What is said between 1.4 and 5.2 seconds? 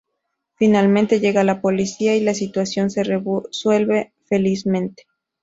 la policía y la situación se resuelve felizmente.